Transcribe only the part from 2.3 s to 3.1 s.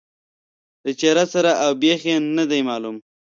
نه دي معلوم.